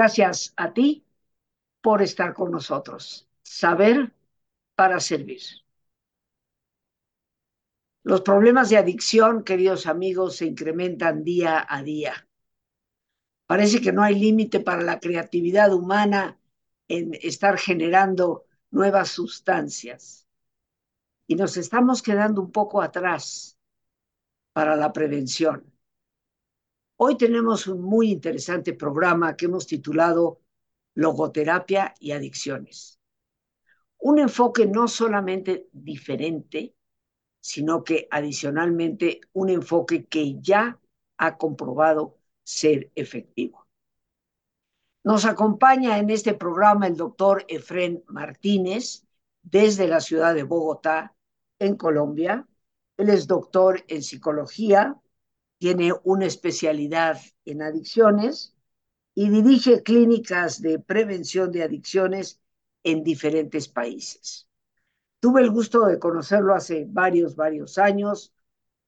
[0.00, 1.04] Gracias a ti
[1.82, 3.28] por estar con nosotros.
[3.42, 4.10] Saber
[4.74, 5.42] para servir.
[8.02, 12.26] Los problemas de adicción, queridos amigos, se incrementan día a día.
[13.46, 16.40] Parece que no hay límite para la creatividad humana
[16.88, 20.26] en estar generando nuevas sustancias.
[21.26, 23.58] Y nos estamos quedando un poco atrás
[24.54, 25.70] para la prevención.
[27.02, 30.42] Hoy tenemos un muy interesante programa que hemos titulado
[30.92, 33.00] Logoterapia y Adicciones.
[34.00, 36.74] Un enfoque no solamente diferente,
[37.40, 40.78] sino que adicionalmente un enfoque que ya
[41.16, 43.66] ha comprobado ser efectivo.
[45.02, 49.06] Nos acompaña en este programa el doctor Efren Martínez
[49.40, 51.16] desde la ciudad de Bogotá,
[51.58, 52.46] en Colombia.
[52.98, 55.00] Él es doctor en psicología,
[55.60, 58.56] tiene una especialidad en adicciones
[59.14, 62.40] y dirige clínicas de prevención de adicciones
[62.82, 64.48] en diferentes países.
[65.20, 68.32] Tuve el gusto de conocerlo hace varios, varios años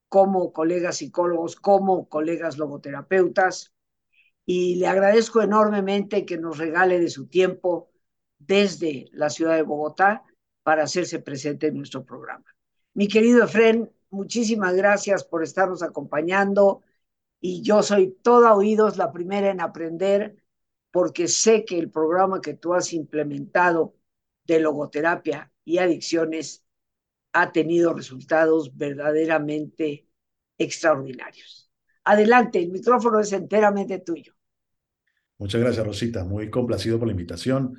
[0.09, 3.75] como colegas psicólogos, como colegas logoterapeutas,
[4.47, 7.91] y le agradezco enormemente que nos regale de su tiempo
[8.39, 10.25] desde la ciudad de Bogotá
[10.63, 12.47] para hacerse presente en nuestro programa.
[12.95, 16.83] Mi querido Efren, muchísimas gracias por estarnos acompañando
[17.41, 20.37] y yo soy toda oídos, la primera en aprender,
[20.93, 23.97] porque sé que el programa que tú has implementado
[24.45, 26.65] de logoterapia y adicciones
[27.33, 30.07] ha tenido resultados verdaderamente
[30.59, 31.71] extraordinarios.
[32.05, 34.35] Adelante, el micrófono es enteramente tuyo.
[35.39, 36.25] Muchas gracias, Rosita.
[36.25, 37.77] Muy complacido por la invitación.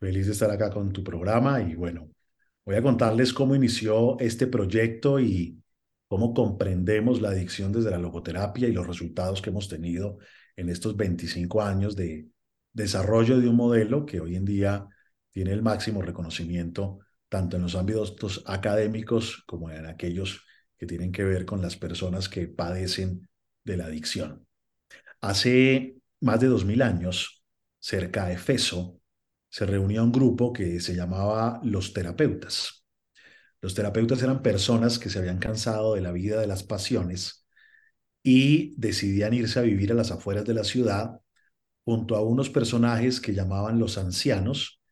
[0.00, 2.10] Feliz de estar acá con tu programa y bueno,
[2.64, 5.63] voy a contarles cómo inició este proyecto y
[6.08, 10.18] cómo comprendemos la adicción desde la logoterapia y los resultados que hemos tenido
[10.56, 12.28] en estos 25 años de
[12.72, 14.86] desarrollo de un modelo que hoy en día
[15.30, 20.44] tiene el máximo reconocimiento tanto en los ámbitos académicos como en aquellos
[20.76, 23.28] que tienen que ver con las personas que padecen
[23.64, 24.46] de la adicción.
[25.20, 27.42] Hace más de dos mil años,
[27.80, 29.00] cerca de Efeso,
[29.48, 32.83] se reunía un grupo que se llamaba los terapeutas.
[33.64, 37.46] Los terapeutas eran personas que se habían cansado de la vida de las pasiones
[38.22, 41.22] y decidían irse a vivir a las afueras de la ciudad
[41.82, 44.82] junto a unos personajes que llamaban los ancianos,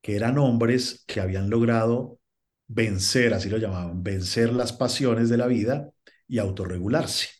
[0.00, 2.20] que eran hombres que habían logrado
[2.68, 5.90] vencer, así lo llamaban, vencer las pasiones de la vida
[6.28, 7.30] y autorregularse.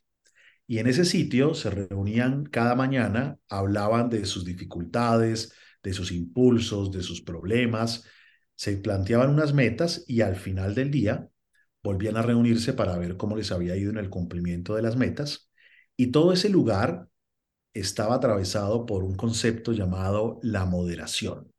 [0.67, 5.53] Y en ese sitio se reunían cada mañana, hablaban de sus dificultades,
[5.85, 8.07] de sus impulsos, de sus problemas,
[8.61, 11.31] se planteaban unas metas y al final del día
[11.83, 15.51] volvían a reunirse para ver cómo les había ido en el cumplimiento de las metas.
[15.97, 17.09] Y todo ese lugar
[17.73, 21.51] estaba atravesado por un concepto llamado la moderación.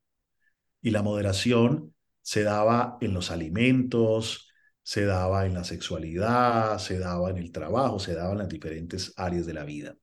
[0.80, 4.48] Y la moderación se daba en los alimentos,
[4.84, 9.12] se daba en la sexualidad, se daba en el trabajo, se daba en las diferentes
[9.18, 9.96] áreas de la vida.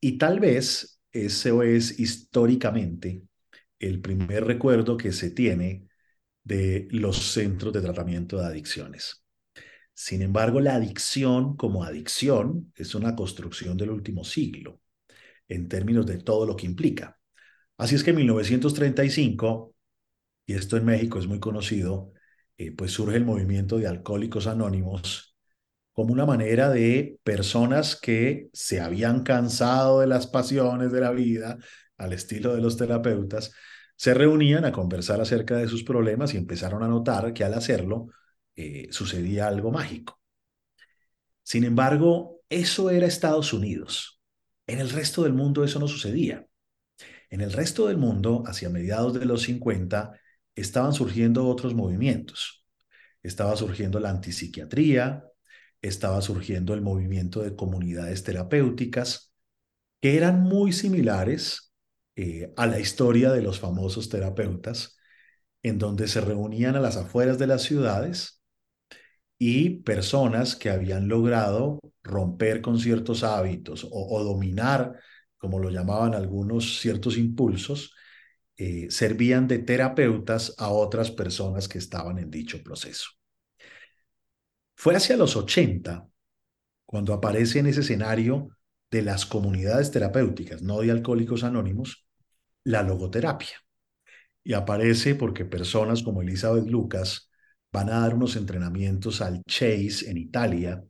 [0.00, 3.22] Y tal vez eso es históricamente
[3.78, 5.86] el primer recuerdo que se tiene
[6.42, 9.24] de los centros de tratamiento de adicciones.
[9.94, 14.80] Sin embargo, la adicción como adicción es una construcción del último siglo,
[15.48, 17.18] en términos de todo lo que implica.
[17.76, 19.74] Así es que en 1935
[20.50, 22.12] y esto en México es muy conocido,
[22.58, 25.36] eh, pues surge el movimiento de alcohólicos anónimos
[25.92, 31.58] como una manera de personas que se habían cansado de las pasiones de la vida,
[31.98, 33.52] al estilo de los terapeutas,
[34.00, 38.06] se reunían a conversar acerca de sus problemas y empezaron a notar que al hacerlo
[38.56, 40.22] eh, sucedía algo mágico.
[41.42, 44.18] Sin embargo, eso era Estados Unidos.
[44.66, 46.46] En el resto del mundo eso no sucedía.
[47.28, 50.18] En el resto del mundo, hacia mediados de los 50,
[50.54, 52.64] estaban surgiendo otros movimientos.
[53.22, 55.24] Estaba surgiendo la antipsiquiatría,
[55.82, 59.34] estaba surgiendo el movimiento de comunidades terapéuticas,
[60.00, 61.69] que eran muy similares
[62.22, 64.98] eh, a la historia de los famosos terapeutas,
[65.62, 68.42] en donde se reunían a las afueras de las ciudades
[69.38, 75.00] y personas que habían logrado romper con ciertos hábitos o dominar,
[75.38, 77.94] como lo llamaban algunos, ciertos impulsos,
[78.58, 83.08] eh, servían de terapeutas a otras personas que estaban en dicho proceso.
[84.74, 86.06] Fue hacia los 80
[86.84, 88.50] cuando aparece en ese escenario
[88.90, 92.06] de las comunidades terapéuticas, no de alcohólicos anónimos,
[92.64, 93.58] la logoterapia.
[94.42, 97.30] Y aparece porque personas como Elizabeth Lucas
[97.72, 100.82] van a dar unos entrenamientos al Chase en Italia,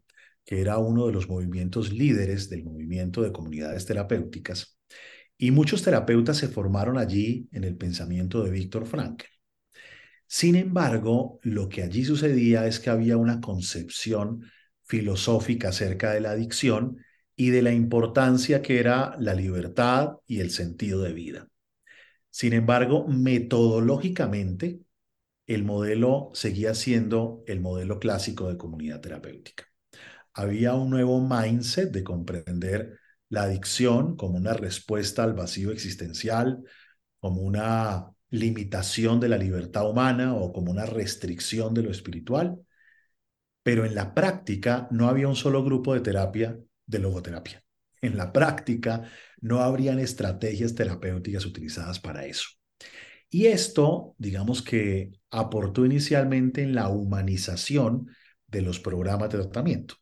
[0.44, 4.76] que era uno de los movimientos líderes del movimiento de comunidades terapéuticas,
[5.38, 9.26] Y muchos terapeutas se formaron allí en el pensamiento de Víctor Frankl.
[10.26, 14.44] Sin embargo, lo que allí sucedía es que había una concepción
[14.84, 16.99] filosófica acerca de la adicción
[17.37, 21.50] y de la importancia que era la libertad y el sentido de vida.
[22.31, 24.81] Sin embargo, metodológicamente,
[25.47, 29.65] el modelo seguía siendo el modelo clásico de comunidad terapéutica.
[30.32, 32.99] Había un nuevo mindset de comprender
[33.29, 36.62] la adicción como una respuesta al vacío existencial,
[37.19, 42.59] como una limitación de la libertad humana o como una restricción de lo espiritual,
[43.62, 47.62] pero en la práctica no había un solo grupo de terapia de logoterapia.
[48.00, 49.05] En la práctica
[49.40, 52.48] no habrían estrategias terapéuticas utilizadas para eso.
[53.31, 58.08] Y esto, digamos que aportó inicialmente en la humanización
[58.48, 59.94] de los programas de tratamiento.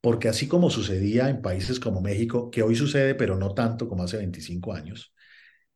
[0.00, 4.02] Porque así como sucedía en países como México, que hoy sucede, pero no tanto como
[4.04, 5.14] hace 25 años,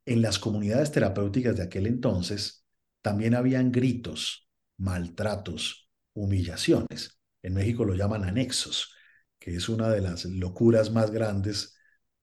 [0.06, 2.64] en las comunidades terapéuticas de aquel entonces
[3.02, 4.48] también habían gritos,
[4.78, 7.18] maltratos, humillaciones.
[7.42, 8.94] En México lo llaman anexos,
[9.38, 11.77] que es una de las locuras más grandes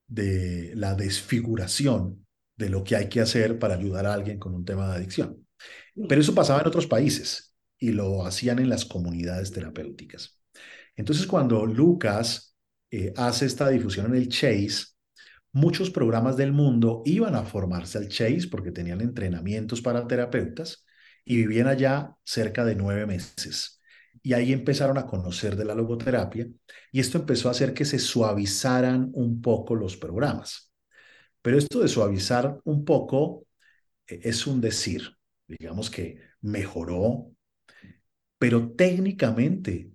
[0.07, 2.25] de la desfiguración
[2.55, 5.45] de lo que hay que hacer para ayudar a alguien con un tema de adicción.
[6.07, 10.39] Pero eso pasaba en otros países y lo hacían en las comunidades terapéuticas.
[10.95, 12.55] Entonces, cuando Lucas
[12.91, 14.87] eh, hace esta difusión en el Chase,
[15.51, 20.85] muchos programas del mundo iban a formarse al Chase porque tenían entrenamientos para terapeutas
[21.25, 23.74] y vivían allá cerca de nueve meses.
[24.25, 26.47] Y ahí empezaron a conocer de la logoterapia
[26.91, 30.73] y esto empezó a hacer que se suavizaran un poco los programas.
[31.43, 33.45] Pero esto de suavizar un poco
[34.07, 35.15] eh, es un decir,
[35.47, 37.35] digamos que mejoró,
[38.39, 39.91] pero técnicamente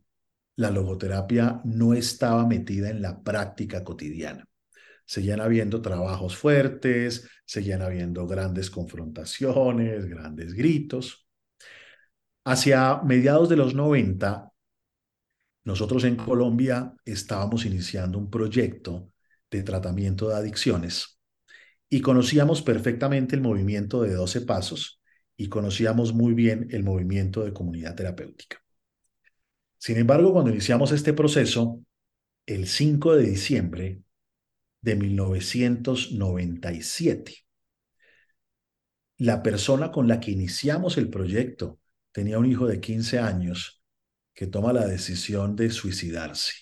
[0.55, 4.47] la logoterapia no estaba metida en la práctica cotidiana.
[5.05, 11.27] Seguían habiendo trabajos fuertes, seguían habiendo grandes confrontaciones, grandes gritos.
[12.51, 14.51] Hacia mediados de los 90,
[15.63, 19.13] nosotros en Colombia estábamos iniciando un proyecto
[19.49, 21.21] de tratamiento de adicciones
[21.89, 25.01] y conocíamos perfectamente el movimiento de 12 pasos
[25.37, 28.61] y conocíamos muy bien el movimiento de comunidad terapéutica.
[29.79, 31.81] Sin embargo, cuando iniciamos este proceso,
[32.47, 34.03] el 5 de diciembre
[34.81, 37.45] de 1997,
[39.19, 41.79] la persona con la que iniciamos el proyecto
[42.13, 43.83] tenía un hijo de 15 años
[44.35, 46.53] que toma la decisión de suicidarse.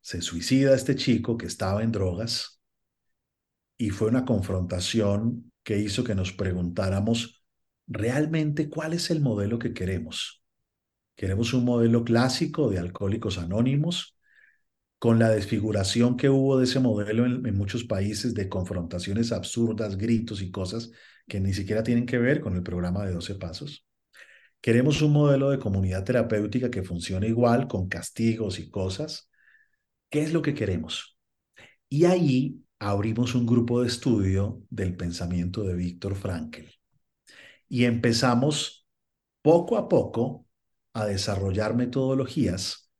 [0.00, 2.60] Se suicida este chico que estaba en drogas
[3.76, 7.44] y fue una confrontación que hizo que nos preguntáramos
[7.86, 10.42] realmente cuál es el modelo que queremos.
[11.14, 14.16] ¿Queremos un modelo clásico de alcohólicos anónimos?
[14.98, 20.42] Con la desfiguración que hubo de ese modelo en, muchos países de confrontaciones absurdas, gritos
[20.42, 20.90] y cosas
[21.26, 23.86] que ni siquiera tienen que ver con el programa de 12 pasos.
[24.60, 29.30] Queremos un modelo de comunidad terapéutica que funcione igual, con castigos y cosas.
[30.10, 31.18] ¿Qué es lo que queremos?
[31.88, 36.66] Y ahí abrimos un grupo de estudio del pensamiento de Víctor Frankl
[37.68, 38.86] y empezamos
[39.42, 40.46] poco a poco
[40.92, 42.90] a desarrollar metodologías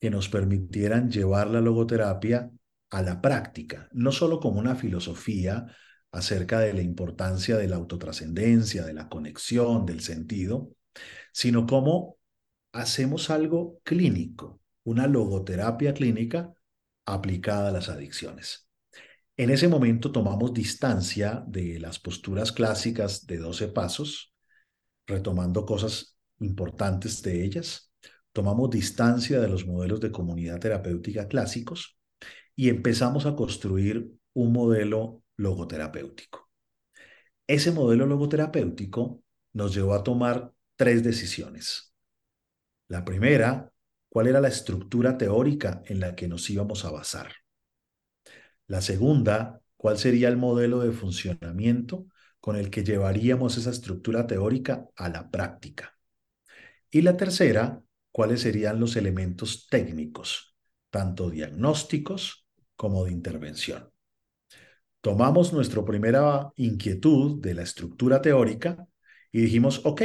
[0.00, 2.50] que nos permitieran llevar la logoterapia
[2.90, 5.66] a la práctica, no solo como una filosofía
[6.10, 10.70] acerca de la importancia de la autotrascendencia, de la conexión, del sentido,
[11.32, 12.18] sino como
[12.72, 16.52] hacemos algo clínico, una logoterapia clínica
[17.06, 18.68] aplicada a las adicciones.
[19.36, 24.32] En ese momento tomamos distancia de las posturas clásicas de 12 pasos,
[25.06, 27.92] retomando cosas importantes de ellas.
[28.32, 31.98] Tomamos distancia de los modelos de comunidad terapéutica clásicos
[32.54, 36.48] y empezamos a construir un modelo logoterapéutico.
[37.46, 39.22] Ese modelo logoterapéutico
[39.52, 41.92] nos llevó a tomar tres decisiones.
[42.88, 43.72] La primera,
[44.08, 47.32] cuál era la estructura teórica en la que nos íbamos a basar.
[48.66, 52.06] La segunda, ¿cuál sería el modelo de funcionamiento
[52.40, 55.96] con el que llevaríamos esa estructura teórica a la práctica?
[56.90, 60.56] Y la tercera, ¿cuáles serían los elementos técnicos,
[60.90, 63.90] tanto diagnósticos como de intervención?
[65.00, 68.86] Tomamos nuestra primera inquietud de la estructura teórica
[69.30, 70.02] y dijimos, ok,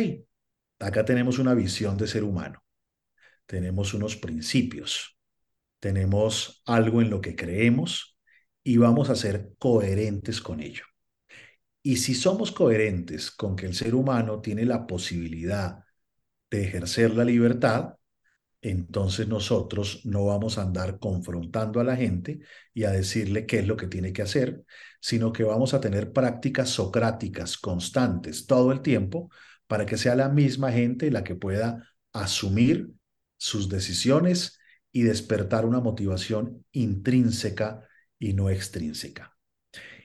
[0.80, 2.64] acá tenemos una visión de ser humano,
[3.46, 5.18] tenemos unos principios,
[5.80, 8.18] tenemos algo en lo que creemos,
[8.64, 10.84] y vamos a ser coherentes con ello.
[11.82, 15.80] Y si somos coherentes con que el ser humano tiene la posibilidad
[16.52, 17.96] de ejercer la libertad,
[18.62, 22.42] entonces nosotros no vamos a andar confrontando a la gente
[22.74, 24.64] y a decirle qué es lo que tiene que hacer,
[25.00, 29.32] sino que vamos a tener prácticas socráticas constantes todo el tiempo
[29.70, 32.90] para que sea la misma gente la que pueda asumir
[33.38, 34.60] sus decisiones
[34.92, 39.38] y despertar una motivación intrínseca y no extrínseca.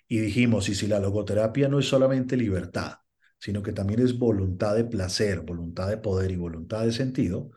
[0.06, 2.98] Y dijimos, y si la logoterapia no es solamente libertad,
[3.38, 7.50] sino que también es voluntad de placer, voluntad de poder y voluntad de sentido,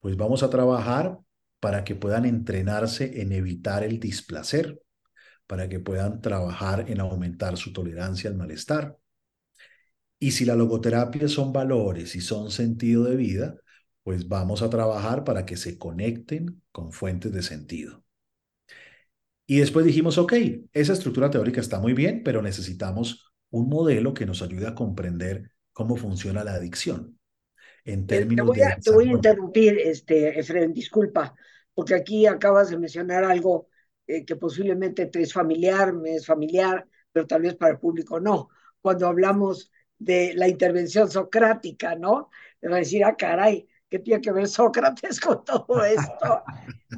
[0.00, 1.18] pues vamos a trabajar
[1.60, 4.82] para que puedan entrenarse en evitar el displacer,
[5.46, 8.98] para que puedan trabajar en aumentar su tolerancia al malestar.
[10.24, 13.56] Y si la logoterapia son valores y son sentido de vida,
[14.02, 18.02] pues vamos a trabajar para que se conecten con fuentes de sentido.
[19.46, 20.32] Y después dijimos, ok,
[20.72, 25.50] esa estructura teórica está muy bien, pero necesitamos un modelo que nos ayude a comprender
[25.74, 27.18] cómo funciona la adicción
[27.84, 28.80] en términos te voy a, de...
[28.80, 31.34] Te voy a interrumpir, este, Efren, disculpa,
[31.74, 33.68] porque aquí acabas de mencionar algo
[34.06, 38.18] eh, que posiblemente te es familiar, me es familiar, pero tal vez para el público
[38.20, 38.48] no.
[38.80, 42.30] Cuando hablamos de la intervención socrática, ¿no?
[42.60, 46.42] De decir, ah, caray, ¿qué tiene que ver Sócrates con todo esto?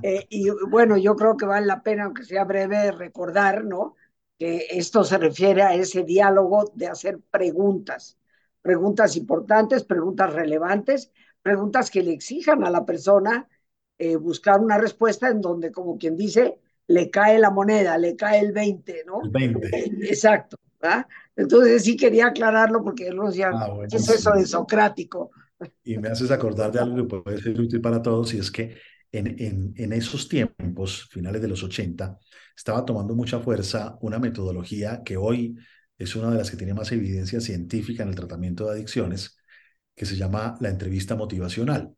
[0.03, 3.97] Eh, y bueno, yo creo que vale la pena, aunque sea breve, recordar, ¿no?
[4.39, 8.19] Que esto se refiere a ese diálogo de hacer preguntas
[8.67, 13.49] preguntas importantes, preguntas relevantes, preguntas que le exijan a la persona
[13.97, 18.41] eh, buscar una respuesta en donde, como quien dice, le cae la moneda, le cae
[18.41, 19.21] el 20, ¿no?
[19.23, 20.09] El 20.
[20.09, 20.57] Exacto.
[20.81, 21.07] ¿verdad?
[21.37, 25.31] Entonces sí quería aclararlo porque él decía, ah, ¿qué es eso de socrático?
[25.85, 28.77] Y me haces acordar de algo que puede ser útil para todos, y es que
[29.13, 32.19] en, en, en esos tiempos, finales de los 80,
[32.57, 35.57] estaba tomando mucha fuerza una metodología que hoy
[35.99, 39.39] es una de las que tiene más evidencia científica en el tratamiento de adicciones,
[39.95, 41.95] que se llama la entrevista motivacional.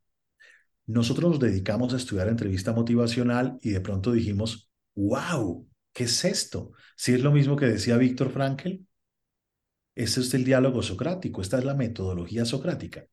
[0.87, 6.73] Nosotros nos dedicamos a estudiar entrevista motivacional y de pronto dijimos, wow, ¿qué es esto?
[6.97, 8.71] Si es lo mismo que decía Víctor Frankl,
[9.99, 13.05] este es el diálogo socrático, esta es la metodología socrática.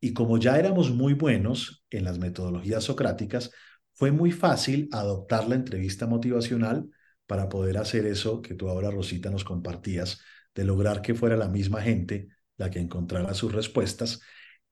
[0.00, 3.50] Y como ya éramos muy buenos en las metodologías socráticas,
[3.92, 6.88] fue muy fácil adoptar la entrevista motivacional
[7.26, 10.20] para poder hacer eso que tú ahora, Rosita, nos compartías,
[10.54, 14.20] de lograr que fuera la misma gente la que encontrara sus respuestas.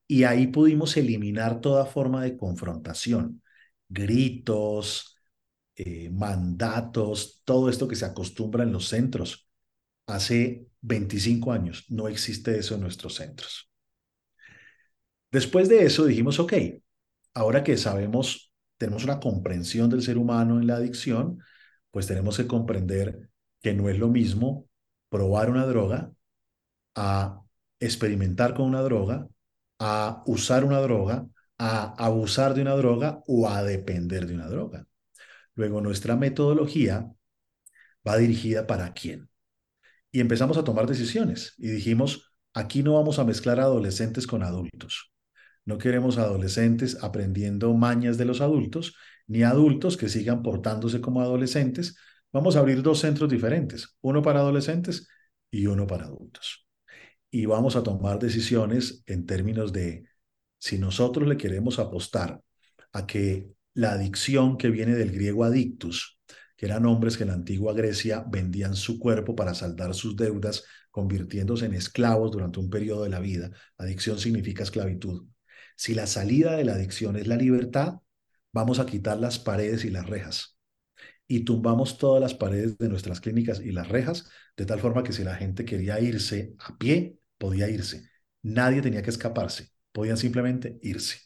[0.06, 3.42] Y ahí pudimos eliminar toda forma de confrontación,
[3.86, 5.18] gritos,
[5.76, 9.50] eh, mandatos, todo esto que se acostumbra en los centros.
[10.10, 13.70] Hace 25 años no existe eso en nuestros centros.
[15.30, 16.54] Después de eso dijimos, ok,
[17.34, 21.38] ahora que sabemos, tenemos una comprensión del ser humano en la adicción,
[21.92, 23.30] pues tenemos que comprender
[23.62, 24.68] que no es lo mismo
[25.10, 26.12] probar una droga
[26.96, 27.42] a
[27.78, 29.28] experimentar con una droga,
[29.78, 34.86] a usar una droga, a abusar de una droga o a depender de una droga.
[35.54, 37.08] Luego, nuestra metodología
[38.06, 39.29] va dirigida para quién.
[40.12, 45.12] Y empezamos a tomar decisiones y dijimos, aquí no vamos a mezclar adolescentes con adultos.
[45.64, 51.96] No queremos adolescentes aprendiendo mañas de los adultos, ni adultos que sigan portándose como adolescentes.
[52.32, 55.08] Vamos a abrir dos centros diferentes, uno para adolescentes
[55.50, 56.66] y uno para adultos.
[57.30, 60.04] Y vamos a tomar decisiones en términos de
[60.58, 62.40] si nosotros le queremos apostar
[62.92, 66.18] a que la adicción que viene del griego adictus,
[66.60, 70.62] que eran hombres que en la antigua Grecia vendían su cuerpo para saldar sus deudas,
[70.90, 73.50] convirtiéndose en esclavos durante un periodo de la vida.
[73.78, 75.26] Adicción significa esclavitud.
[75.74, 78.00] Si la salida de la adicción es la libertad,
[78.52, 80.58] vamos a quitar las paredes y las rejas.
[81.26, 85.14] Y tumbamos todas las paredes de nuestras clínicas y las rejas, de tal forma que
[85.14, 88.10] si la gente quería irse a pie, podía irse.
[88.42, 91.20] Nadie tenía que escaparse, podían simplemente irse.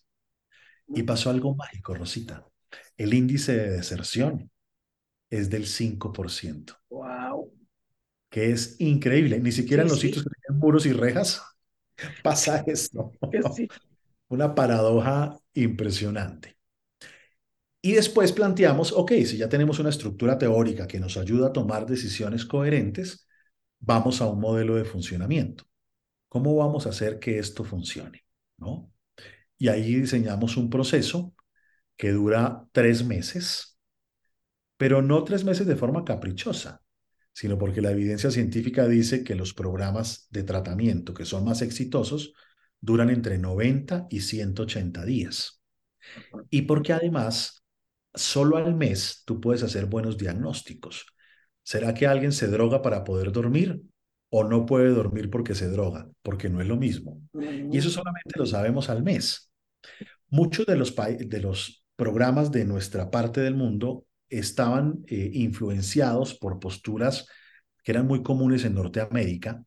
[0.86, 2.46] Y pasó algo mágico, Rosita.
[2.96, 4.52] El índice de deserción
[5.38, 6.76] es del 5%.
[6.90, 7.52] ¡Wow!
[8.30, 9.38] Que es increíble.
[9.40, 11.42] Ni siquiera en los sitios que tienen muros y rejas
[12.22, 13.12] pasa esto.
[14.28, 16.56] Una paradoja impresionante.
[17.82, 21.84] Y después planteamos, ok, si ya tenemos una estructura teórica que nos ayuda a tomar
[21.84, 23.28] decisiones coherentes,
[23.78, 25.64] vamos a un modelo de funcionamiento.
[26.28, 28.24] ¿Cómo vamos a hacer que esto funcione?
[28.56, 28.90] ¿No?
[29.58, 31.34] Y ahí diseñamos un proceso
[31.96, 33.73] que dura tres meses,
[34.76, 36.82] pero no tres meses de forma caprichosa,
[37.32, 42.32] sino porque la evidencia científica dice que los programas de tratamiento que son más exitosos
[42.80, 45.60] duran entre 90 y 180 días.
[46.50, 47.64] Y porque además
[48.14, 51.06] solo al mes tú puedes hacer buenos diagnósticos.
[51.62, 53.82] ¿Será que alguien se droga para poder dormir
[54.30, 56.08] o no puede dormir porque se droga?
[56.22, 57.20] Porque no es lo mismo.
[57.32, 59.50] Y eso solamente lo sabemos al mes.
[60.28, 66.58] Muchos de los, de los programas de nuestra parte del mundo estaban eh, influenciados por
[66.58, 67.26] posturas
[67.82, 69.62] que eran muy comunes en Norteamérica,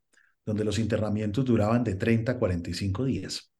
[0.45, 3.51] donde los internamientos duraban de 30 a 45 días.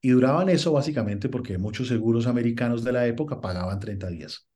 [0.00, 4.48] Y duraban eso básicamente porque muchos seguros americanos de la época pagaban 30 días.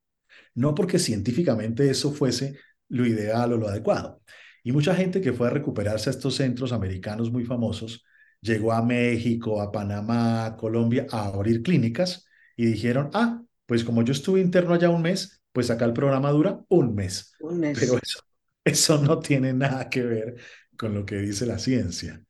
[0.54, 4.20] No porque científicamente eso fuese lo ideal o lo adecuado.
[4.62, 8.04] Y mucha gente que fue a recuperarse a estos centros americanos muy famosos,
[8.40, 12.26] llegó a México, a Panamá, Colombia a abrir clínicas
[12.56, 16.30] y dijeron, ah, pues como yo estuve interno allá un mes, pues acá el programa
[16.32, 17.32] dura un mes.
[17.40, 17.78] Un mes.
[17.80, 18.20] Pero eso,
[18.62, 20.36] eso no tiene nada que ver
[20.76, 22.22] con lo que dice la ciencia.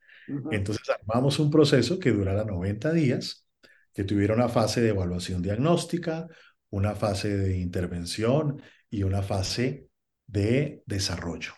[0.52, 3.44] Entonces armamos un proceso que durara 90 días,
[3.92, 6.28] que tuviera una fase de evaluación diagnóstica,
[6.70, 9.88] una fase de intervención y una fase
[10.28, 11.52] de desarrollo.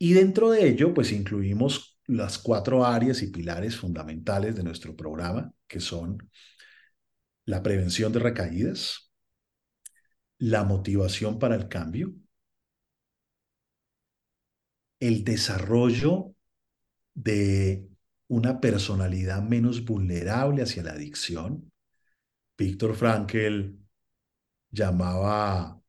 [0.00, 5.52] Y dentro de ello, pues incluimos las cuatro áreas y pilares fundamentales de nuestro programa,
[5.68, 6.28] que son
[7.44, 9.07] la prevención de recaídas,
[10.38, 12.14] la motivación para el cambio,
[15.00, 16.34] el desarrollo
[17.14, 17.88] de
[18.28, 21.72] una personalidad menos vulnerable hacia la adicción.
[22.56, 23.76] Víctor Frankl
[24.70, 25.80] llamaba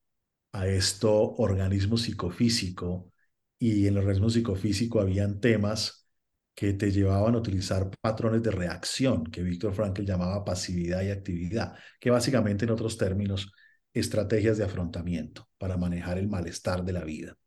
[0.51, 3.11] a esto organismo psicofísico
[3.59, 6.07] y en el organismo psicofísico habían temas
[6.55, 11.77] que te llevaban a utilizar patrones de reacción, que Víctor Frankl llamaba pasividad y actividad,
[11.99, 13.51] que básicamente en otros términos,
[13.93, 17.37] estrategias de afrontamiento para manejar el malestar de la vida.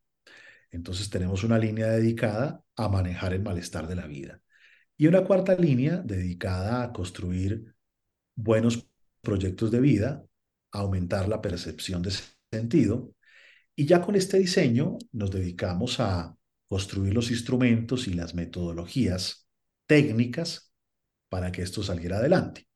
[0.71, 4.41] Entonces tenemos una línea dedicada a manejar el malestar de la vida
[4.97, 7.73] y una cuarta línea dedicada a construir
[8.35, 8.87] buenos
[9.21, 10.25] proyectos de vida,
[10.71, 12.11] aumentar la percepción de
[12.51, 13.13] sentido
[13.75, 16.35] y ya con este diseño nos dedicamos a
[16.67, 19.47] construir los instrumentos y las metodologías
[19.85, 20.71] técnicas
[21.29, 22.67] para que esto saliera adelante.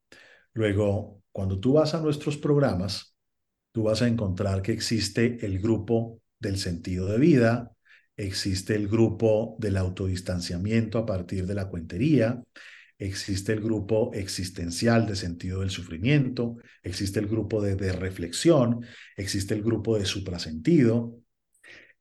[0.54, 3.17] Luego, cuando tú vas a nuestros programas,
[3.78, 7.74] tú vas a encontrar que existe el grupo del sentido de vida,
[8.16, 12.42] existe el grupo del autodistanciamiento a partir de la cuentería,
[12.98, 18.84] existe el grupo existencial de sentido del sufrimiento, existe el grupo de, reflexión,
[19.16, 21.20] existe el grupo de suprasentido,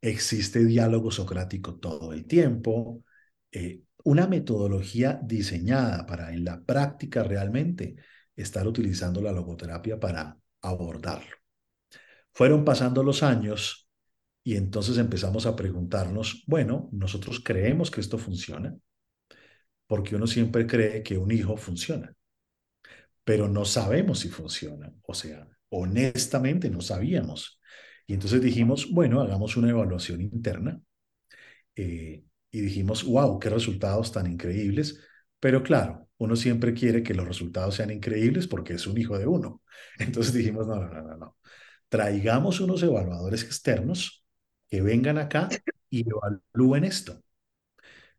[0.00, 3.04] existe diálogo socrático todo el tiempo,
[3.52, 7.96] eh, una metodología diseñada para en la práctica realmente
[8.34, 11.45] estar utilizando la logoterapia para abordarlo.
[12.36, 13.88] Fueron pasando los años
[14.44, 18.76] y entonces empezamos a preguntarnos, bueno, nosotros creemos que esto funciona,
[19.86, 22.14] porque uno siempre cree que un hijo funciona,
[23.24, 27.58] pero no sabemos si funciona, o sea, honestamente no sabíamos.
[28.06, 30.78] Y entonces dijimos, bueno, hagamos una evaluación interna.
[31.74, 35.00] Eh, y dijimos, wow, qué resultados tan increíbles.
[35.40, 39.26] Pero claro, uno siempre quiere que los resultados sean increíbles porque es un hijo de
[39.26, 39.62] uno.
[39.98, 41.36] Entonces dijimos, no, no, no, no, no.
[41.88, 44.24] Traigamos unos evaluadores externos
[44.68, 45.48] que vengan acá
[45.90, 47.22] y evalúen esto.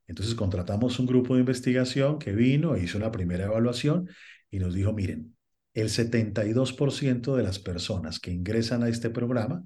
[0.08, 4.10] Entonces contratamos un grupo de investigación que vino e hizo una primera evaluación
[4.50, 5.36] y nos dijo, miren,
[5.74, 9.64] el 72% de las personas que ingresan a este programa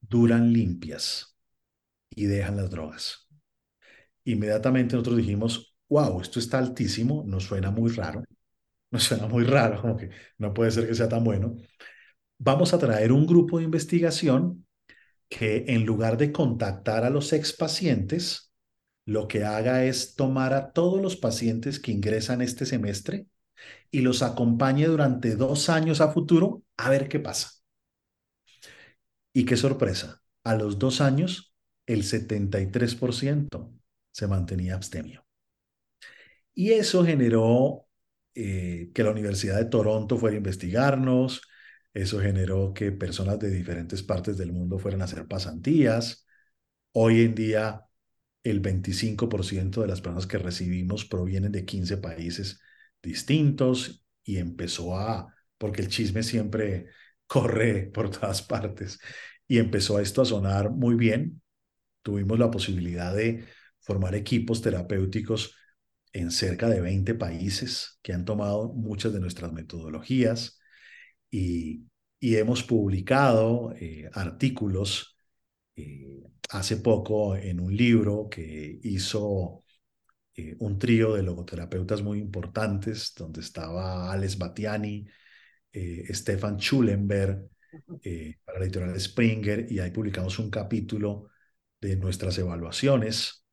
[0.00, 1.36] duran limpias
[2.10, 3.28] y dejan las drogas.
[4.24, 8.24] Inmediatamente nosotros dijimos, wow, esto está altísimo, nos suena muy raro,
[8.90, 11.56] nos suena muy raro, como que no puede ser que sea tan bueno.
[12.38, 14.66] Vamos a traer un grupo de investigación
[15.28, 18.52] que en lugar de contactar a los expacientes,
[19.06, 23.26] lo que haga es tomar a todos los pacientes que ingresan este semestre
[23.90, 27.50] y los acompañe durante dos años a futuro a ver qué pasa.
[29.32, 31.54] Y qué sorpresa, a los dos años
[31.86, 33.72] el 73%
[34.12, 35.26] se mantenía abstemio.
[36.54, 37.86] Y eso generó
[38.34, 41.42] eh, que la Universidad de Toronto fuera a investigarnos,
[41.94, 46.26] eso generó que personas de diferentes partes del mundo fueran a hacer pasantías.
[46.92, 47.84] Hoy en día
[48.42, 52.60] el 25% de las personas que recibimos provienen de 15 países
[53.02, 56.88] distintos y empezó a, porque el chisme siempre
[57.26, 58.98] corre por todas partes,
[59.46, 61.42] y empezó esto a sonar muy bien.
[62.02, 63.46] Tuvimos la posibilidad de
[63.80, 65.56] formar equipos terapéuticos
[66.12, 70.60] en cerca de 20 países que han tomado muchas de nuestras metodologías
[71.34, 71.88] y,
[72.20, 75.18] y hemos publicado eh, artículos
[75.74, 79.64] eh, hace poco en un libro que hizo
[80.36, 85.06] eh, un trío de logoterapeutas muy importantes, donde estaba Alex Batiani,
[86.10, 87.48] Stefan Schulenberg,
[88.44, 91.30] para la editorial Springer, y ahí publicamos un capítulo
[91.80, 93.44] de nuestras evaluaciones.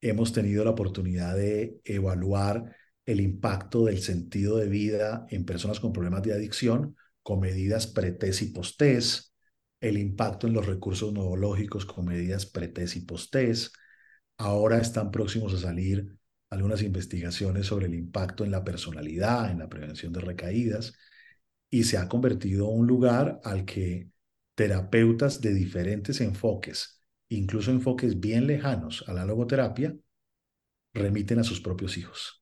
[0.00, 5.92] Hemos tenido la oportunidad de evaluar el impacto del sentido de vida en personas con
[5.92, 9.32] problemas de adicción con medidas pre-test y post-test,
[9.80, 13.74] el impacto en los recursos neurológicos con medidas pre-test y post-test.
[14.38, 16.16] Ahora están próximos a salir
[16.50, 20.92] algunas investigaciones sobre el impacto en la personalidad, en la prevención de recaídas,
[21.70, 24.10] y se ha convertido un lugar al que
[24.54, 29.96] terapeutas de diferentes enfoques, incluso enfoques bien lejanos a la logoterapia,
[30.92, 32.41] remiten a sus propios hijos,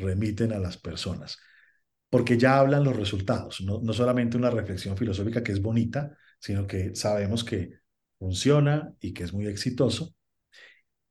[0.00, 1.38] remiten a las personas,
[2.08, 6.66] porque ya hablan los resultados, no, no solamente una reflexión filosófica que es bonita, sino
[6.66, 7.80] que sabemos que
[8.18, 10.14] funciona y que es muy exitoso.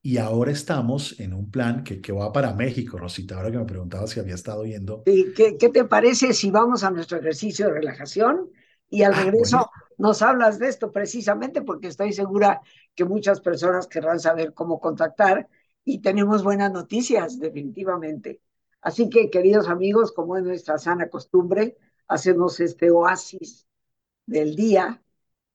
[0.02, 3.66] Y ahora estamos en un plan que, que va para México, Rosita, ahora que me
[3.66, 5.04] preguntaba si había estado yendo.
[5.04, 8.50] ¿Qué, ¿Qué, te parece si vamos a nuestro ejercicio de relajación
[8.90, 9.72] y al ah, regreso bueno.
[9.98, 12.62] nos hablas de esto precisamente porque estoy segura
[12.96, 15.50] que muchas personas querrán saber cómo contactar
[15.84, 18.42] y tenemos buenas noticias, definitivamente.
[18.82, 23.68] Así que, queridos amigos, como es nuestra sana costumbre, hacemos este oasis
[24.26, 25.04] del día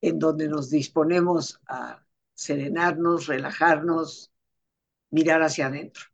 [0.01, 4.33] en donde nos disponemos a serenarnos, relajarnos,
[5.11, 6.05] mirar hacia adentro.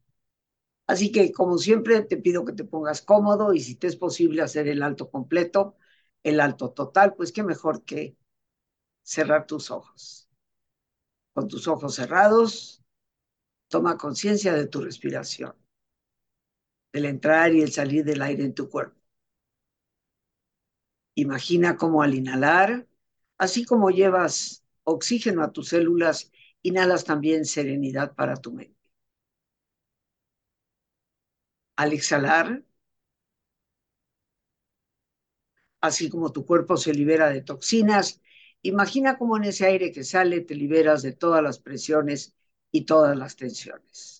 [0.86, 4.42] Así que, como siempre, te pido que te pongas cómodo y si te es posible
[4.42, 5.76] hacer el alto completo,
[6.22, 8.16] el alto total, pues qué mejor que
[9.02, 10.28] cerrar tus ojos.
[11.32, 12.82] Con tus ojos cerrados,
[13.68, 15.54] toma conciencia de tu respiración,
[16.92, 19.00] del entrar y el salir del aire en tu cuerpo.
[21.14, 22.86] Imagina cómo al inhalar,
[23.38, 28.76] así como llevas oxígeno a tus células, inhalas también serenidad para tu mente.
[31.76, 32.62] Al exhalar,
[35.80, 38.20] así como tu cuerpo se libera de toxinas,
[38.62, 42.34] imagina cómo en ese aire que sale te liberas de todas las presiones
[42.70, 44.19] y todas las tensiones.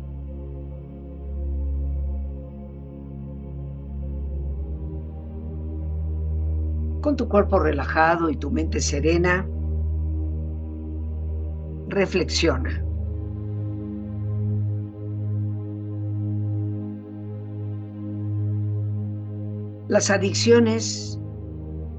[7.01, 9.47] Con tu cuerpo relajado y tu mente serena,
[11.87, 12.85] reflexiona.
[19.87, 21.19] Las adicciones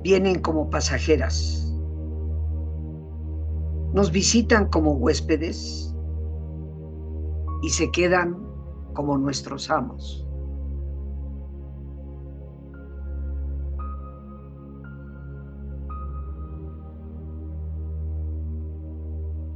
[0.02, 1.76] vienen como pasajeras.
[3.92, 5.94] Nos visitan como huéspedes
[7.62, 8.38] y se quedan
[8.94, 10.21] como nuestros amos.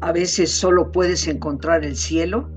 [0.07, 2.49] A veces solo puedes encontrar el cielo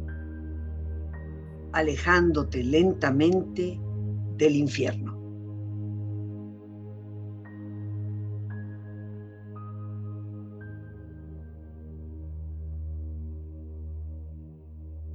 [1.71, 3.81] alejándote lentamente
[4.37, 5.17] del infierno.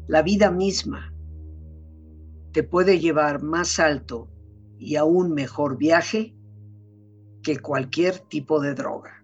[0.08, 1.14] La vida misma
[2.50, 4.28] te puede llevar más alto
[4.76, 6.34] y a un mejor viaje
[7.44, 9.23] que cualquier tipo de droga.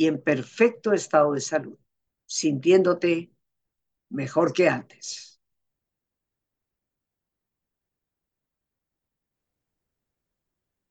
[0.00, 1.76] y en perfecto estado de salud,
[2.24, 3.34] sintiéndote
[4.08, 5.38] mejor que antes.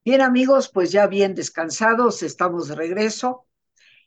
[0.05, 3.47] Bien amigos, pues ya bien descansados, estamos de regreso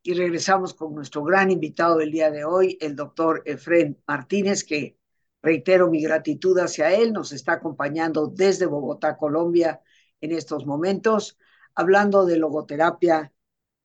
[0.04, 4.96] y regresamos con nuestro gran invitado del día de hoy, el doctor Efren Martínez, que
[5.42, 9.82] reitero mi gratitud hacia él, nos está acompañando desde Bogotá, Colombia,
[10.20, 11.36] en estos momentos,
[11.74, 13.31] hablando de logoterapia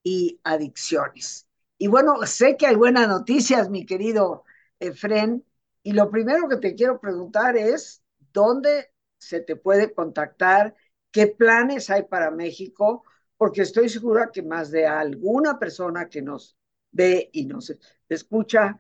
[0.08, 1.48] y adicciones.
[1.78, 4.44] Y bueno, sé que hay buenas noticias, mi querido
[4.80, 5.46] Efren,
[5.84, 10.76] y lo primero que te quiero preguntar es, ¿dónde se te puede contactar?
[11.12, 13.04] qué planes hay para México,
[13.38, 16.56] porque estoy segura que más de alguna persona que nos
[16.92, 17.74] ve y nos
[18.08, 18.80] escucha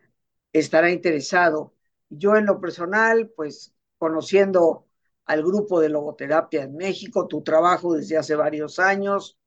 [0.53, 1.73] estará interesado.
[2.09, 4.85] Yo en lo personal, pues conociendo
[5.25, 9.39] al grupo de logoterapia en México, tu trabajo desde hace varios años,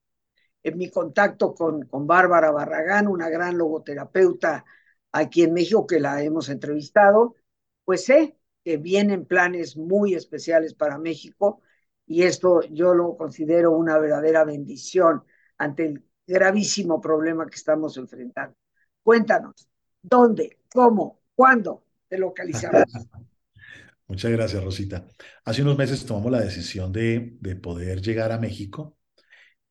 [0.63, 4.65] en mi contacto con, con Bárbara Barragán, una gran logoterapeuta
[5.13, 7.37] aquí en México que la hemos entrevistado,
[7.85, 11.63] pues sé que vienen planes muy especiales para México
[12.07, 15.25] y esto yo lo considero una verdadera bendición
[15.59, 18.57] ante el gravísimo problema que estamos enfrentando.
[19.03, 19.69] Cuéntanos,
[20.03, 22.85] ¿dónde, cómo, cuándo te localizamos?
[24.09, 25.07] Muchas gracias, Rosita.
[25.45, 28.97] Hace unos meses tomamos la decisión de, de poder llegar a México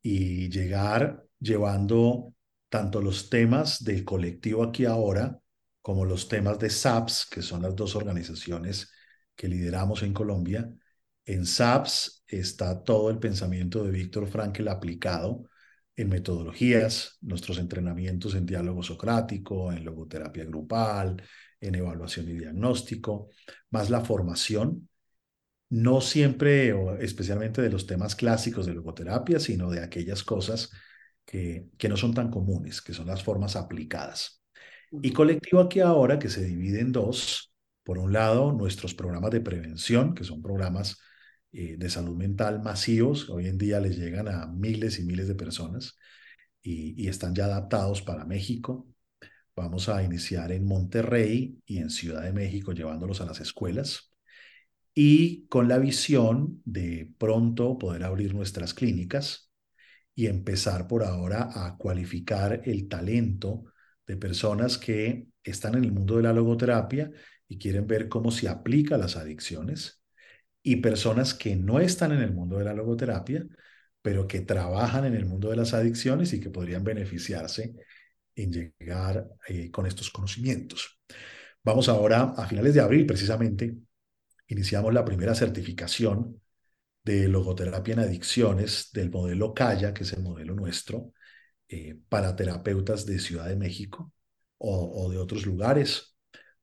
[0.01, 2.33] y llegar llevando
[2.69, 5.39] tanto los temas del colectivo aquí ahora
[5.81, 8.91] como los temas de SAPS, que son las dos organizaciones
[9.35, 10.69] que lideramos en Colombia.
[11.25, 15.49] En SAPS está todo el pensamiento de Víctor Frankl aplicado
[15.95, 21.21] en metodologías, nuestros entrenamientos en diálogo socrático, en logoterapia grupal,
[21.59, 23.29] en evaluación y diagnóstico,
[23.69, 24.88] más la formación
[25.69, 30.71] no siempre o especialmente de los temas clásicos de logoterapia, sino de aquellas cosas
[31.25, 34.41] que, que no son tan comunes, que son las formas aplicadas.
[34.91, 37.53] Y colectivo aquí ahora, que se divide en dos.
[37.83, 40.97] Por un lado, nuestros programas de prevención, que son programas
[41.51, 45.35] eh, de salud mental masivos, hoy en día les llegan a miles y miles de
[45.35, 45.97] personas
[46.61, 48.87] y, y están ya adaptados para México.
[49.55, 54.08] Vamos a iniciar en Monterrey y en Ciudad de México, llevándolos a las escuelas
[55.01, 59.49] y con la visión de pronto poder abrir nuestras clínicas
[60.13, 63.63] y empezar por ahora a cualificar el talento
[64.05, 67.09] de personas que están en el mundo de la logoterapia
[67.47, 70.03] y quieren ver cómo se aplica las adicciones
[70.61, 73.47] y personas que no están en el mundo de la logoterapia,
[74.01, 77.73] pero que trabajan en el mundo de las adicciones y que podrían beneficiarse
[78.35, 80.99] en llegar eh, con estos conocimientos.
[81.63, 83.77] Vamos ahora a finales de abril precisamente
[84.49, 86.41] iniciamos la primera certificación
[87.03, 91.13] de logoterapia en adicciones del modelo CAYA, que es el modelo nuestro,
[91.69, 94.11] eh, para terapeutas de Ciudad de México
[94.57, 96.15] o, o de otros lugares.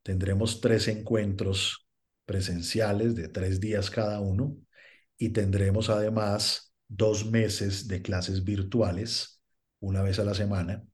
[0.03, 1.89] Tendremos tres encuentros
[2.27, 4.57] presenciales de tres días cada uno
[5.17, 9.41] y tendremos además dos meses de clases virtuales,
[9.81, 10.85] una vez a la semana,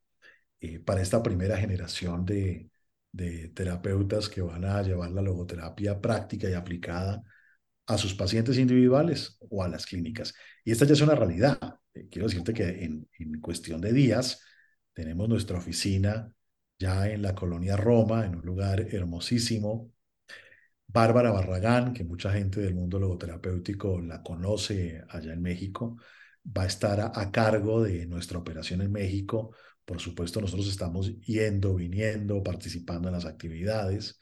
[0.61, 2.71] eh, para esta primera generación de,
[3.13, 7.23] de terapeutas que van a llevar la logoterapia práctica y aplicada
[7.87, 10.35] a sus pacientes individuales o a las clínicas.
[10.65, 11.59] Y esta ya es una realidad.
[11.95, 14.41] Eh, quiero decirte que en, en cuestión de días
[14.95, 16.33] tenemos nuestra oficina
[16.79, 19.93] ya en la colonia Roma, en un lugar hermosísimo.
[20.87, 25.97] Bárbara Barragán, que mucha gente del mundo logoterapéutico la conoce allá en México,
[26.45, 29.55] va a estar a, a cargo de nuestra operación en México
[29.93, 34.19] por supuesto, nosotros estamos yendo, viniendo, participando en las actividades.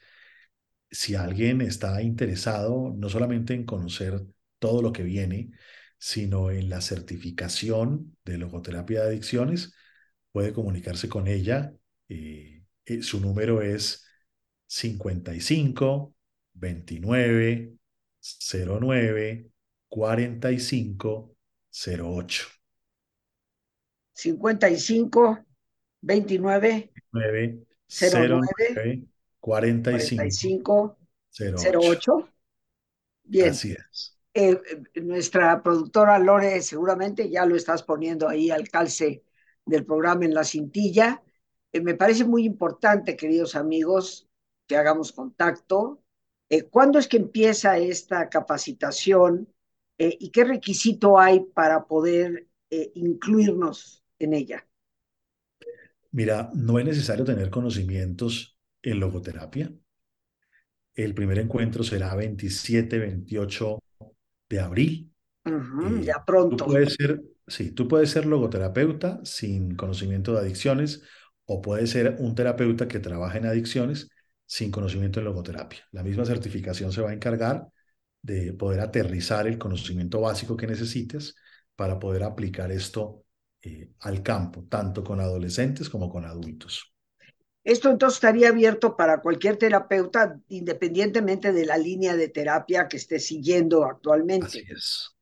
[0.89, 4.21] Si alguien está interesado no solamente en conocer
[4.59, 5.51] todo lo que viene,
[5.97, 9.73] sino en la certificación de logoterapia de adicciones,
[10.33, 11.73] puede comunicarse con ella.
[12.09, 14.05] Eh, eh, su número es
[14.67, 16.13] 55
[16.51, 17.75] 29
[18.19, 19.51] 09
[19.87, 21.35] 45
[21.71, 22.47] 08.
[24.13, 25.45] 55
[26.01, 29.07] 29 9 09
[29.39, 30.97] 45
[31.31, 32.29] 08.
[33.23, 33.49] Bien.
[33.49, 34.17] Así es.
[34.33, 34.57] Eh,
[35.01, 39.23] nuestra productora Lore seguramente ya lo estás poniendo ahí al calce
[39.65, 41.21] del programa en la cintilla.
[41.73, 44.29] Eh, me parece muy importante, queridos amigos,
[44.67, 46.01] que hagamos contacto.
[46.49, 49.53] Eh, ¿Cuándo es que empieza esta capacitación
[49.97, 52.47] y qué requisito hay para poder
[52.95, 54.67] incluirnos en ella?
[56.11, 59.71] Mira, no es necesario tener conocimientos en logoterapia.
[60.93, 63.79] El primer encuentro será 27, 28
[64.49, 65.11] de abril.
[65.45, 66.65] Uh -huh, eh, ya pronto.
[66.65, 71.01] Tú puedes ser, sí, tú puedes ser logoterapeuta sin conocimiento de adicciones
[71.45, 74.09] o puedes ser un terapeuta que trabaja en adicciones
[74.45, 75.87] sin conocimiento en logoterapia.
[75.91, 77.67] La misma certificación se va a encargar
[78.21, 81.35] de poder aterrizar el conocimiento básico que necesites
[81.75, 83.23] para poder aplicar esto
[83.63, 86.93] eh, al campo, tanto con adolescentes como con adultos.
[87.63, 93.19] Esto entonces estaría abierto para cualquier terapeuta, independientemente de la línea de terapia que esté
[93.19, 94.47] siguiendo actualmente.
[94.47, 95.15] Así es.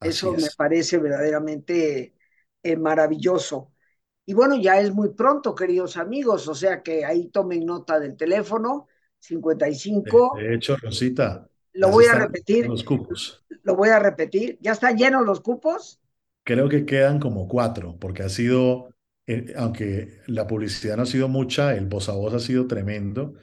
[0.00, 0.42] Así Eso es.
[0.44, 2.14] me parece verdaderamente
[2.62, 3.72] eh, maravilloso.
[4.24, 8.16] Y bueno, ya es muy pronto, queridos amigos, o sea que ahí tomen nota del
[8.16, 8.86] teléfono,
[9.18, 10.34] 55.
[10.36, 12.66] De, de hecho, Rosita, lo voy a repetir.
[12.66, 13.44] Los cupos.
[13.64, 14.58] Lo voy a repetir.
[14.60, 16.00] ¿Ya están llenos los cupos?
[16.44, 18.94] Creo que quedan como cuatro, porque ha sido,
[19.26, 23.34] eh, aunque la publicidad no ha sido mucha, el voz a voz ha sido tremendo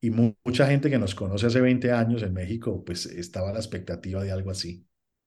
[0.00, 3.52] y mu mucha gente que nos conoce hace 20 años en México, pues estaba a
[3.52, 4.84] la expectativa de algo así.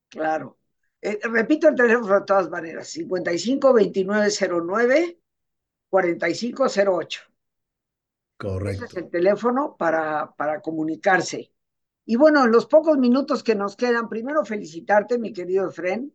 [0.09, 0.57] Claro.
[1.01, 5.19] Eh, repito el teléfono de todas maneras, 55 2909
[5.89, 7.21] 4508.
[8.37, 8.85] Correcto.
[8.85, 11.53] Ese es el teléfono para, para comunicarse.
[12.05, 16.13] Y bueno, en los pocos minutos que nos quedan, primero felicitarte, mi querido Efren,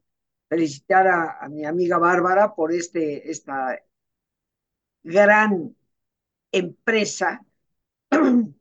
[0.51, 3.79] felicitar a, mi amiga Bárbara por este, esta
[5.03, 5.77] gran
[6.53, 7.45] empresa
[8.11, 8.55] en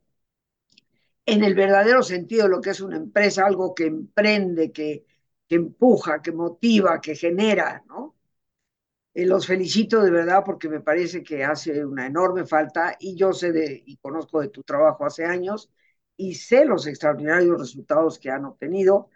[1.26, 5.04] el verdadero sentido de lo que es una empresa, algo que emprende, que,
[5.48, 8.16] que empuja, que motiva, que genera, ¿no?
[9.14, 13.32] Eh, los felicito de verdad porque me parece que hace una enorme falta y yo
[13.32, 15.70] sé de, y conozco de tu trabajo hace años
[16.16, 19.10] y sé los extraordinarios resultados que han obtenido.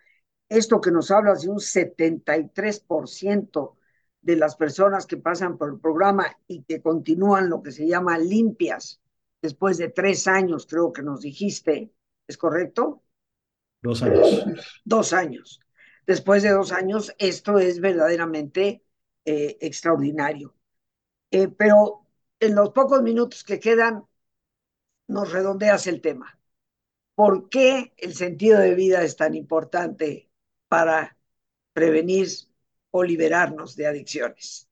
[0.49, 3.77] Esto que nos hablas de un 73%
[4.23, 8.19] de las personas que pasan por el programa y que continúan lo que se llama
[8.19, 9.01] limpias
[9.45, 11.93] después de tres años, creo que nos dijiste,
[12.27, 13.03] ¿es correcto?
[13.83, 14.45] Dos años.
[14.85, 15.61] Dos años.
[16.07, 18.83] Después de dos años, esto es verdaderamente
[19.27, 20.55] eh, extraordinario.
[21.31, 22.07] Eh, pero
[22.41, 24.07] en los pocos minutos que quedan,
[25.09, 26.39] nos redondeas el tema.
[27.15, 30.31] ¿Por qué el sentido de vida es tan importante
[30.75, 31.17] para
[31.73, 32.27] prevenir
[32.91, 34.69] o liberarnos de adicciones?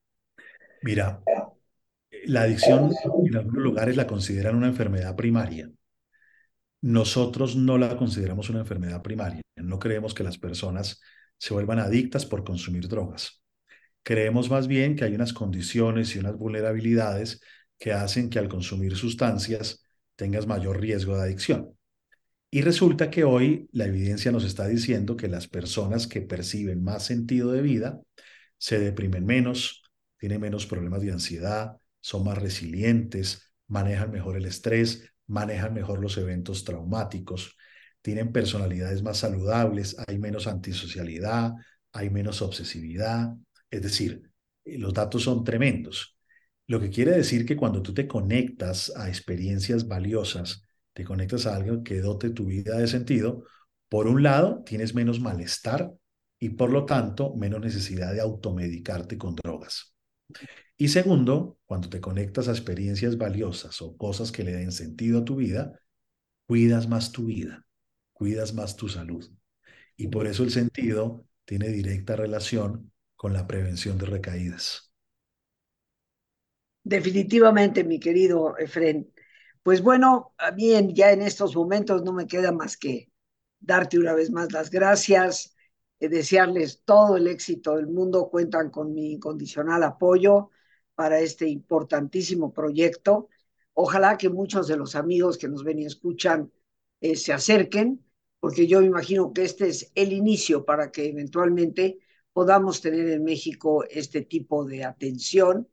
[0.82, 1.22] Mira,
[2.24, 2.90] la adicción
[3.24, 5.70] en algunos lugares la consideran una enfermedad primaria.
[6.80, 9.42] Nosotros no la consideramos una enfermedad primaria.
[9.54, 11.00] No creemos que las personas
[11.38, 13.40] se vuelvan adictas por consumir drogas.
[14.02, 17.40] Creemos más bien que hay unas condiciones y unas vulnerabilidades
[17.78, 19.84] que hacen que al consumir sustancias
[20.16, 21.76] tengas mayor riesgo de adicción.
[22.54, 27.02] Y resulta que hoy la evidencia nos está diciendo que las personas que perciben más
[27.06, 28.02] sentido de vida
[28.58, 29.82] se deprimen menos,
[30.18, 36.18] tienen menos problemas de ansiedad, son más resilientes, manejan mejor el estrés, manejan mejor los
[36.18, 37.56] eventos traumáticos,
[38.02, 41.52] tienen personalidades más saludables, hay menos antisocialidad,
[41.90, 43.34] hay menos obsesividad.
[43.70, 44.30] Es decir,
[44.66, 46.18] los datos son tremendos.
[46.66, 51.56] Lo que quiere decir que cuando tú te conectas a experiencias valiosas, te conectas a
[51.56, 53.44] algo que dote tu vida de sentido,
[53.88, 55.92] por un lado, tienes menos malestar
[56.38, 59.94] y por lo tanto menos necesidad de automedicarte con drogas.
[60.76, 65.24] Y segundo, cuando te conectas a experiencias valiosas o cosas que le den sentido a
[65.24, 65.78] tu vida,
[66.46, 67.64] cuidas más tu vida,
[68.12, 69.30] cuidas más tu salud.
[69.96, 74.92] Y por eso el sentido tiene directa relación con la prevención de recaídas.
[76.82, 79.12] Definitivamente, mi querido Efren.
[79.62, 83.12] Pues bueno, a mí ya en estos momentos no me queda más que
[83.60, 85.54] darte una vez más las gracias,
[86.00, 90.50] eh, desearles todo el éxito del mundo, cuentan con mi incondicional apoyo
[90.96, 93.28] para este importantísimo proyecto.
[93.74, 96.52] Ojalá que muchos de los amigos que nos ven y escuchan
[97.00, 98.04] eh, se acerquen,
[98.40, 102.00] porque yo me imagino que este es el inicio para que eventualmente
[102.32, 105.68] podamos tener en México este tipo de atención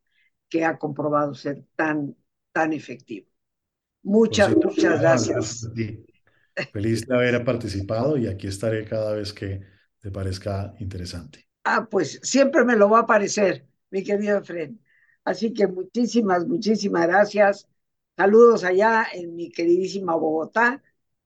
[0.50, 2.16] que ha comprobado ser tan,
[2.52, 3.29] tan efectivo.
[4.04, 5.70] Muchas, muchas gracias.
[6.74, 9.62] Feliz de haber participado y aquí estaré cada vez que
[10.00, 11.48] te parezca interesante.
[11.64, 14.72] Ah, pues siempre me lo va a parecer, mi querido Fred.
[15.24, 17.68] Así que muchísimas, muchísimas gracias.
[18.18, 20.82] Saludos allá en mi queridísima Bogotá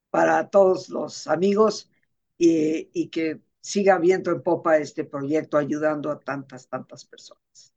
[0.09, 1.89] para todos los amigos
[2.37, 7.73] y, y que siga viento en popa este proyecto ayudando a tantas, tantas personas.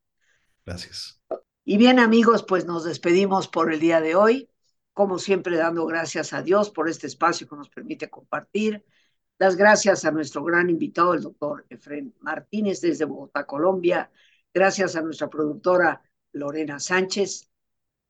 [0.64, 1.22] Gracias.
[1.64, 4.50] Y bien amigos, pues nos despedimos por el día de hoy
[4.96, 8.82] como siempre dando gracias a Dios por este espacio que nos permite compartir.
[9.36, 14.10] Las gracias a nuestro gran invitado, el doctor Efren Martínez desde Bogotá, Colombia.
[14.54, 17.50] Gracias a nuestra productora Lorena Sánchez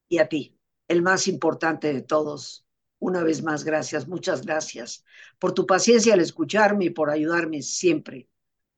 [0.08, 0.56] y a ti,
[0.86, 2.64] el más importante de todos.
[3.00, 5.04] Una vez más, gracias, muchas gracias
[5.40, 8.28] por tu paciencia al escucharme y por ayudarme siempre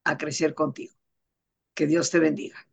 [0.05, 0.95] a crecer contigo.
[1.75, 2.68] Que Dios te bendiga.